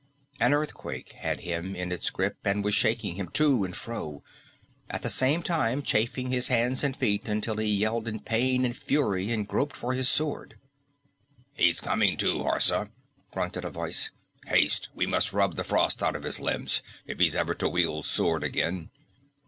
[0.39, 4.23] An earthquake had him in its grip and was shaking him to and fro,
[4.89, 8.75] at the same time chafing his hands and feet until he yelled in pain and
[8.75, 10.57] fury and groped for his sword.
[11.53, 12.89] "He's coming to, Horsa,"
[13.29, 14.09] grunted a voice.
[14.47, 18.07] "Haste we must rub the frost out of his limbs, if he's ever to wield
[18.07, 18.89] sword again."